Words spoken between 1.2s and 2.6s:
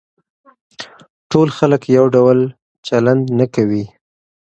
ټول خلک يو ډول نه